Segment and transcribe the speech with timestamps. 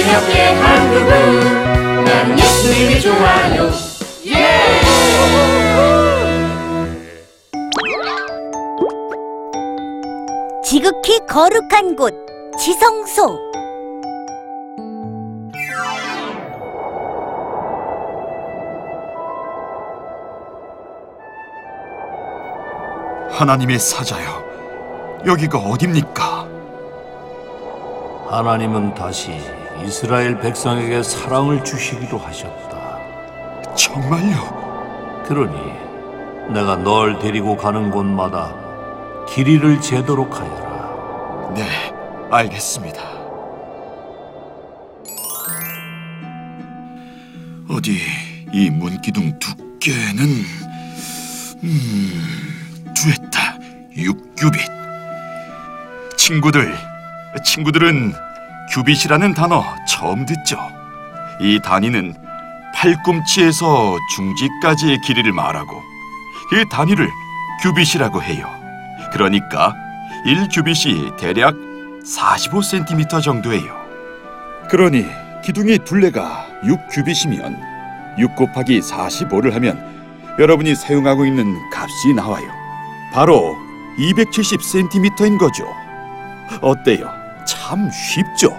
[0.00, 3.70] 함께 한국은 나는 예수님이 좋아요
[4.26, 4.80] 예!
[10.64, 12.14] 지극히 거룩한 곳
[12.58, 13.52] 지성소
[23.32, 24.44] 하나님의 사자여,
[25.26, 26.46] 여기가 어딥니까?
[28.28, 29.32] 하나님은 다시
[29.86, 32.98] 이스라엘 백성에게 사랑을 주시기로 하셨다.
[33.74, 35.22] 정말요?
[35.26, 38.54] 그러니 내가 널 데리고 가는 곳마다
[39.28, 41.52] 길이를 재도록 하여라.
[41.54, 41.92] 네,
[42.30, 43.00] 알겠습니다.
[47.70, 47.98] 어디
[48.52, 50.44] 이 문기둥 두께는
[51.64, 53.58] 음, 두했다.
[53.96, 54.82] 6규빗.
[56.16, 56.74] 친구들,
[57.44, 58.12] 친구들은
[58.70, 60.58] 규빗이라는 단어 처음 듣죠?
[61.40, 62.14] 이 단위는
[62.74, 65.82] 팔꿈치에서 중지까지의 길이를 말하고
[66.50, 67.08] 그 단위를
[67.62, 68.46] 규빗이라고 해요.
[69.12, 69.74] 그러니까
[70.26, 71.54] 1규빗이 대략
[72.04, 73.80] 45cm 정도예요.
[74.68, 75.06] 그러니
[75.44, 77.58] 기둥의 둘레가 6규빗이면
[78.18, 79.92] 6 곱하기 45를 하면
[80.38, 82.46] 여러분이 사용하고 있는 값이 나와요.
[83.12, 83.56] 바로
[83.98, 85.66] 270cm인 거죠.
[86.60, 87.21] 어때요?
[87.72, 88.50] 참 쉽죠?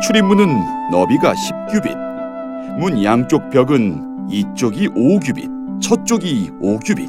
[0.00, 7.06] 출입문은 너비가 10규빗, 문 양쪽 벽은 이쪽이 5규빗, 저쪽이 5규빗.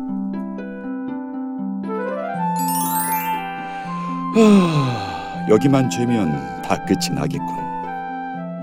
[4.35, 7.47] 아, 여기만 죄면 다 끝이 나겠군.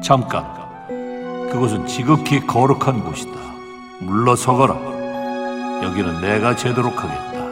[0.02, 0.44] 잠깐.
[1.50, 3.32] 그곳은 지극히 거룩한 곳이다.
[4.00, 4.74] 물러서거라.
[5.84, 7.46] 여기는 내가 재도록 하겠다.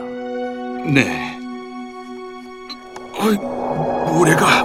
[0.93, 1.38] 네.
[3.37, 4.63] 모래가.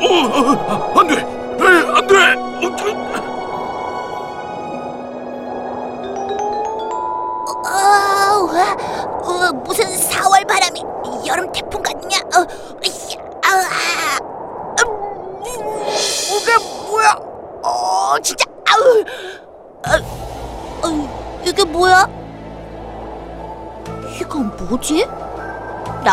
[0.00, 1.31] 어, 어, 안 돼!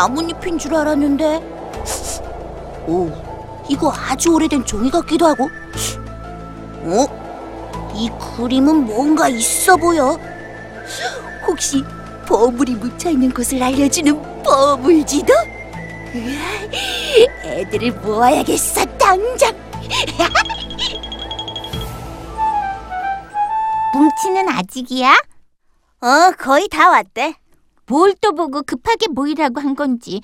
[0.00, 1.36] 나뭇잎인 줄 알았는데
[2.86, 3.10] 오
[3.68, 5.50] 이거 아주 오래된 종이 같기도 하고
[6.84, 7.06] 어?
[7.94, 8.08] 이
[8.38, 10.18] 그림은 뭔가 있어 보여
[11.46, 11.84] 혹시
[12.26, 15.34] 보물이 묻혀 있는 곳을 알려주는 보물지도?
[16.14, 16.40] 으아,
[17.44, 19.52] 애들을 모아야겠어 당장.
[23.92, 25.12] 뭉치는 아직이야?
[26.00, 27.34] 어 거의 다 왔대.
[27.90, 30.20] 뭘 또 보고 급하게 모이라고 한 건지.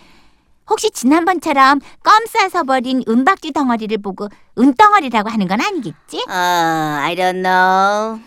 [0.70, 4.28] 혹시 지난번처럼 껌 싸서 버린 은박지 덩어리를 보고
[4.58, 6.24] 은덩어리라고 하는 건 아니겠지?
[6.28, 8.20] 어 I don't know.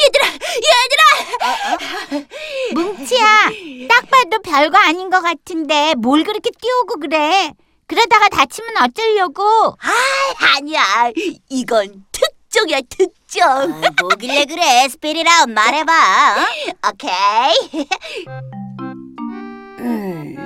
[0.00, 0.26] 얘들아
[0.68, 2.24] 얘들아.
[2.74, 3.26] 뭉치야,
[3.88, 7.52] 딱 봐도 별거 아닌 것 같은데 뭘 그렇게 뛰어오고 그래?
[7.86, 9.42] 그러다가 다치면 어쩌려고?
[9.42, 10.82] 아, 아니야
[11.48, 13.80] 이건 특 종이야 특종.
[14.00, 15.92] 뭐길래 그래 스피리라 말해봐.
[16.36, 16.88] 어?
[16.90, 17.86] 오케이.
[19.78, 20.36] 음.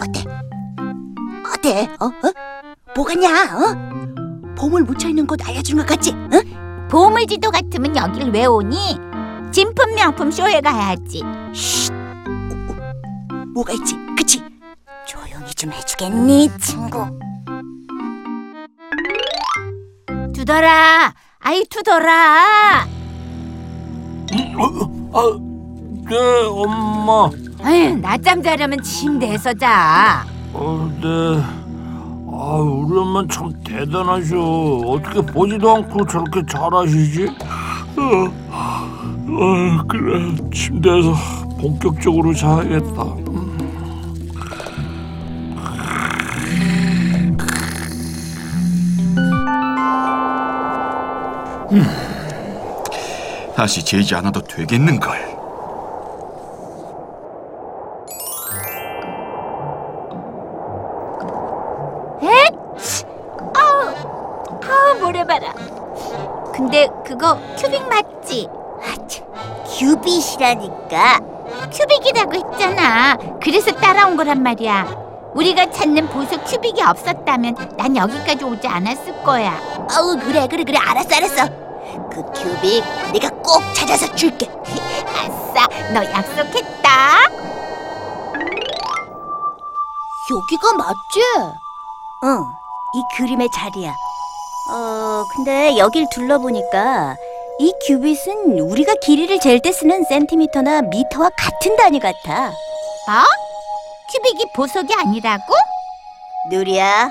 [0.00, 0.24] 어때?
[1.54, 1.88] 어때?
[2.00, 2.06] 어?
[2.06, 2.32] 어?
[2.94, 3.28] 뭐가냐?
[3.56, 4.54] 어?
[4.56, 6.10] 보물 묻혀 있는 곳 알려주는 것 같지?
[6.12, 6.88] 어?
[6.88, 8.96] 보물 지도 같으면 여길 왜 오니?
[9.52, 11.22] 진품 명품 쇼에 가야지.
[13.54, 13.96] 뭐가 있지?
[14.16, 14.42] 그치?
[15.06, 17.06] 조용히 좀 해주겠니, 친구?
[20.46, 22.12] 두더라, 아이 두더라.
[22.82, 22.86] 아,
[26.10, 26.16] 네,
[26.48, 27.30] 엄마.
[27.62, 30.26] 아유, 낮잠 자려면 침대에서 자.
[30.52, 31.40] 어, 네.
[32.34, 34.36] 아, 우리 엄마 참 대단하셔.
[34.84, 37.26] 어떻게 보지도 않고 저렇게 잘하시지?
[37.98, 38.02] 어,
[38.50, 40.34] 어, 그래.
[40.52, 41.14] 침대에서
[41.60, 43.21] 본격적으로 자야겠다.
[53.54, 55.32] 다시 재지 않아도 되겠는걸.
[63.54, 65.52] 아, 모래봐라.
[66.52, 68.48] 근데 그거 큐빅 맞지?
[69.78, 71.20] 큐빗이라니까.
[71.72, 73.16] 큐빅이라고 했잖아.
[73.42, 74.86] 그래서 따라온 거란 말이야.
[75.34, 79.58] 우리가 찾는 보석 큐빅이 없었다면 난 여기까지 오지 않았을 거야.
[79.96, 81.61] 어우 그래 그래 그래 알았어 알았어.
[82.10, 84.46] 그 큐빅 내가 꼭 찾아서 줄게.
[85.06, 86.90] 아싸, 너 약속했다.
[90.30, 91.20] 여기가 맞지?
[92.24, 92.38] 응,
[92.94, 93.92] 이 그림의 자리야.
[94.70, 97.16] 어, 근데 여길 둘러보니까
[97.58, 102.50] 이 큐빗은 우리가 길이를 잴 때 쓰는 센티미터나 미터와 같은 단위 같아.
[103.06, 103.16] 뭐?
[104.12, 105.54] 큐빅이 보석이 아니라고?
[106.50, 107.10] 누리야,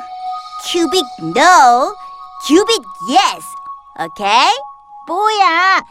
[0.72, 1.06] 큐빅
[1.38, 1.94] no,
[2.48, 3.46] 큐빅 yes.
[4.00, 4.50] 오케이?
[5.12, 5.84] 뭐야?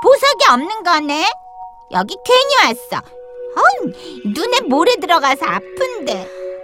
[0.00, 1.28] 보석이 없는 거네?
[1.90, 2.98] 여기 괜히 왔어.
[2.98, 3.60] 어,
[4.24, 6.12] 눈에 모래 들어가서 아픈데.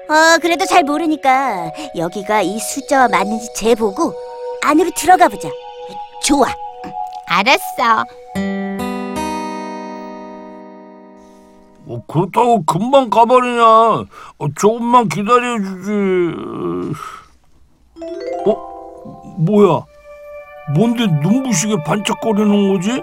[0.09, 4.15] 어, 그래도 잘 모르니까 여기가 이 숫자와 맞는지 재보고
[4.63, 5.49] 안으로 들어가 보자.
[6.23, 6.47] 좋아.
[7.27, 8.05] 알았어.
[11.87, 13.65] 어, 그렇다고 금방 가버리냐?
[13.65, 14.07] 어,
[14.57, 15.91] 조금만 기다려주지.
[18.47, 19.35] 어?
[19.39, 19.85] 뭐야?
[20.73, 23.03] 뭔데 눈부시게 반짝거리는 거지?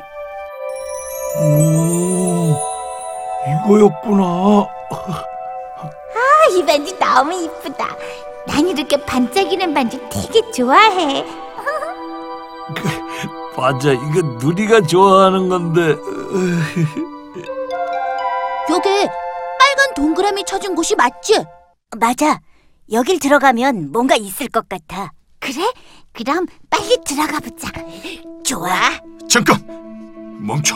[1.39, 2.57] 오,
[3.47, 4.23] 이거였구나.
[4.23, 4.67] 아,
[6.51, 7.87] 이 반지 너무 이쁘다.
[8.47, 11.23] 난 이렇게 반짝이는 반지 되게 좋아해.
[13.55, 15.91] 맞아, 이거 누리가 좋아하는 건데.
[18.71, 21.43] 여기 빨간 동그라미 쳐진 곳이 맞지?
[21.97, 22.39] 맞아.
[22.91, 25.11] 여길 들어가면 뭔가 있을 것 같아.
[25.39, 25.71] 그래?
[26.13, 27.69] 그럼 빨리 들어가 보자.
[28.43, 28.69] 좋아.
[29.29, 29.57] 잠깐
[30.39, 30.75] 멈춰.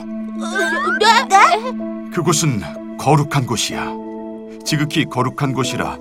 [1.30, 2.10] 네?
[2.14, 2.62] 그곳은
[2.98, 3.94] 거룩한 곳이야.
[4.64, 5.98] 지극히 거룩한 곳이라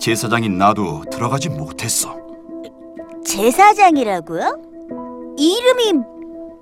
[0.00, 2.16] 제사장인 나도 들어가지 못했어.
[3.24, 5.34] 제사장이라고요?
[5.36, 5.92] 이름이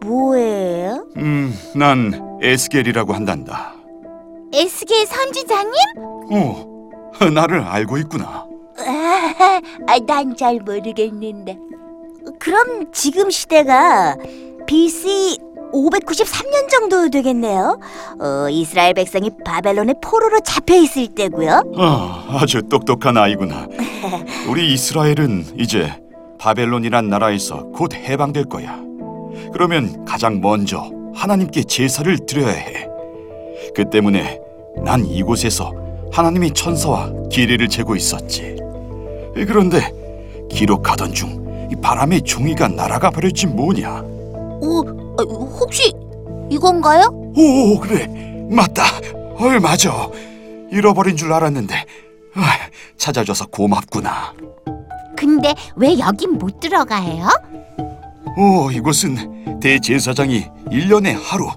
[0.01, 1.07] 뭐예요?
[1.17, 3.75] 음, 난 에스겔이라고 한단다.
[4.53, 5.73] 에스겔 선지자님?
[6.31, 6.91] 어,
[7.33, 8.47] 나를 알고 있구나.
[9.87, 11.59] 아, 난 잘 모르겠는데.
[12.39, 14.17] 그럼 지금 시대가
[14.67, 15.39] BC
[15.73, 17.81] 593년 정도 되겠네요.
[18.21, 21.63] 어, 이스라엘 백성이 바벨론의 포로로 잡혀 있을 때고요.
[21.77, 23.67] 아, 아주 똑똑한 아이구나.
[24.49, 25.93] 우리 이스라엘은 이제
[26.39, 28.79] 바벨론이란 나라에서 곧 해방될 거야.
[29.53, 32.89] 그러면 가장 먼저 하나님께 제사를 드려야 해.
[33.75, 34.41] 그 때문에
[34.85, 35.73] 난 이곳에서
[36.13, 38.57] 하나님의 천사와 길이를 재고 있었지.
[39.35, 39.93] 그런데
[40.51, 41.44] 기록하던 중
[41.75, 43.91] 이 바람의 종이가 날아가 버렸지 뭐냐.
[43.91, 44.83] 어,
[45.19, 45.93] 어, 혹시
[46.49, 47.07] 이건가요?
[47.37, 48.07] 오 그래
[48.49, 48.85] 맞다.
[49.37, 50.09] 어 맞아.
[50.71, 51.75] 잃어버린 줄 알았는데
[52.35, 52.43] 아,
[52.97, 54.33] 찾아줘서 고맙구나.
[55.17, 57.29] 근데 왜 여긴 못 들어가요?
[58.37, 61.49] 오, 이곳은 대제사장이 일년에 하루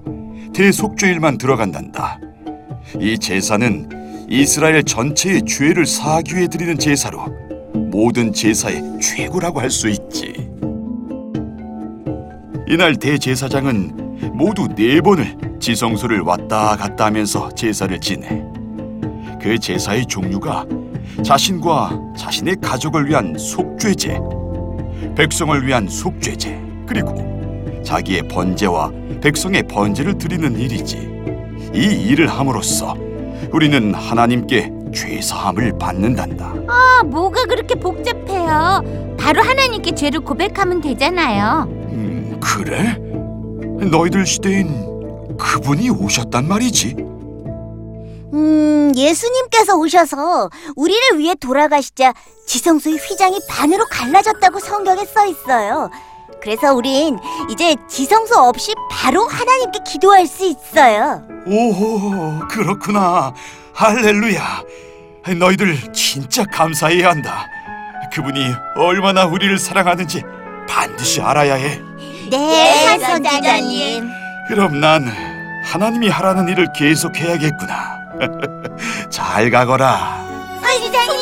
[0.52, 2.18] 대속죄일만 들어간단다.
[3.00, 7.24] 이 제사는 이스라엘 전체의 죄를 사하기 위해 드리는 제사로
[7.90, 10.48] 모든 제사의 최고라고 할 수 있지.
[12.66, 18.42] 이날 대제사장은 모두 네 번을 지성소를 왔다 갔다 하면서 제사를 지내.
[19.40, 20.66] 그 제사의 종류가
[21.22, 24.18] 자신과 자신의 가족을 위한 속죄제,
[25.16, 28.92] 백성을 위한 속죄제 그리고 자기의 번제와
[29.22, 31.08] 백성의 번제를 드리는 일이지.
[31.74, 32.96] 이 일을 함으로써
[33.52, 36.54] 우리는 하나님께 죄 사함을 받는단다.
[36.68, 39.16] 아, 뭐가 그렇게 복잡해요?
[39.18, 41.66] 바로 하나님께 죄를 고백하면 되잖아요.
[41.68, 42.96] 음, 그래?
[43.90, 46.96] 너희들 시대엔 그분이 오셨단 말이지.
[48.34, 52.12] 음, 예수님께서 오셔서 우리를 위해 돌아가시자
[52.46, 55.90] 지성소의 휘장이 반으로 갈라졌다고 성경에 써 있어요.
[56.40, 57.18] 그래서 우린
[57.50, 61.22] 이제 지성소 없이 바로 하나님께 기도할 수 있어요.
[61.46, 63.34] 오, 그렇구나.
[63.78, 64.62] 할렐루야.
[65.38, 67.46] 너희들 진짜 감사해야 한다.
[68.12, 70.24] 그분이 얼마나 우리를 사랑하는지
[70.68, 71.80] 반드시 알아야 해.
[72.28, 74.10] 네, 선지자님.
[74.48, 75.06] 그럼 난
[75.64, 77.98] 하나님이 하라는 일을 계속해야겠구나.
[79.10, 80.26] 잘 가거라.
[80.60, 81.20] 선지자님,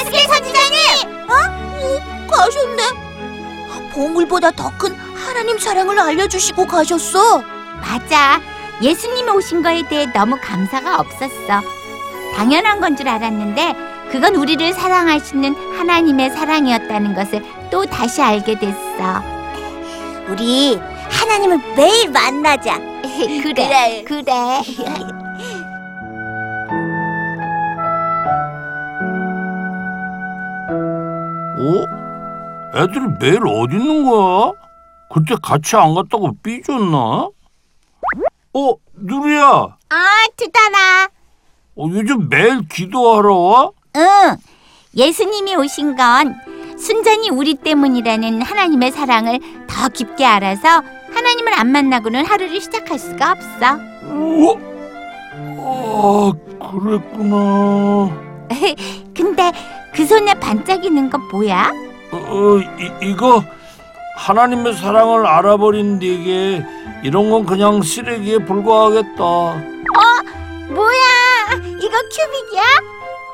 [0.00, 1.28] 에스겔 선지자님.
[1.28, 2.26] 어?
[2.30, 3.90] 가셨네.
[3.92, 7.42] 보물보다 더 큰 하나님 사랑을 알려주시고 가셨어.
[7.82, 8.40] 맞아.
[8.82, 11.60] 예수님이 오신 거에 대해 너무 감사가 없었어.
[12.34, 13.74] 당연한 건 줄 알았는데
[14.10, 19.22] 그건 우리를 사랑하시는 하나님의 사랑이었다는 것을 또 다시 알게 됐어.
[20.28, 20.76] 우리
[21.10, 22.78] 하나님을 매일 만나자.
[23.42, 24.60] 그래, 그래.
[31.56, 31.86] 어?
[32.76, 34.52] 애들이 매일 어디 있는 거야?
[35.10, 37.28] 그때 같이 안 갔다고 삐졌나?
[38.54, 39.76] 어, 누리야.
[39.88, 40.04] 아,
[40.36, 41.08] 두달아.
[41.76, 43.70] 어, 요즘 매일 기도하러 와?
[43.96, 44.36] 응.
[44.96, 46.36] 예수님이 오신 건
[46.78, 50.82] 순전히 우리 때문이라는 하나님의 사랑을 더 깊게 알아서
[51.12, 53.78] 하나님을 안 만나고는 하루를 시작할 수가 없어.
[54.08, 54.54] 우와.
[55.66, 56.32] 아,
[56.70, 58.10] 그랬구나.
[59.16, 59.52] 근데
[59.92, 61.72] 그 손에 반짝이는 거 뭐야?
[62.12, 63.42] 어, 어, 이, 이거
[64.16, 66.64] 하나님의 사랑을 알아버린 네게
[67.02, 69.22] 이런 건 그냥 쓰레기에 불과하겠다.
[70.68, 71.00] 뭐야?
[71.80, 72.62] 이거 큐빅이야?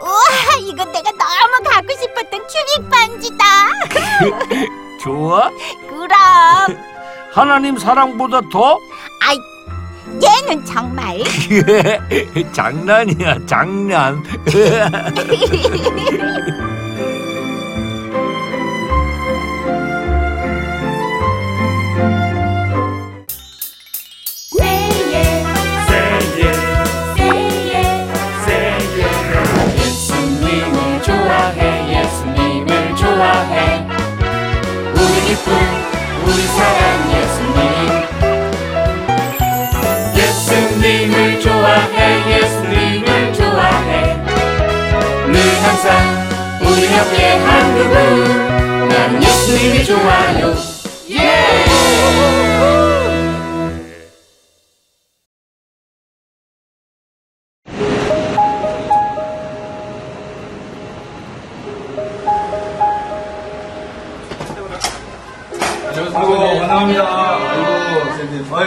[0.02, 3.44] 우와, 이거 내가 너무 갖고 싶었던 큐빅 반지다.
[5.02, 5.50] 좋아?
[5.88, 6.08] 그럼
[7.32, 8.78] 하나님 사랑보다 더?
[9.22, 9.38] 아이
[10.22, 11.20] 얘는 정말
[12.52, 14.22] 장난이야, 장난.
[46.80, 50.54] 우리 옆에 한 그분 나는 예수님이 좋아요
[51.10, 51.60] 예!
[66.14, 67.02] 아이고 반갑습니다.
[67.06, 68.54] 아이고 선생님.
[68.54, 68.66] 아이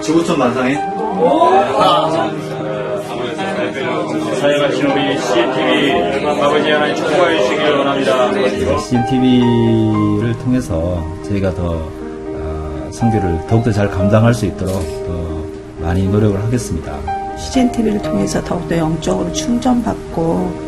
[0.00, 0.74] 지구촌 만상에
[4.40, 5.92] 사역하신 우리 CNTV
[6.26, 8.78] 아버지 하나님 축복해 주시길 원합니다.
[8.78, 11.88] CNTV를 통해서 저희가 더
[12.36, 14.74] 아, 선교를 더욱더 잘 감당할 수 있도록
[15.06, 16.96] 더 많이 노력을 하겠습니다.
[17.36, 20.67] CGN TV를 통해서 더욱더 영적으로 충전받고 아,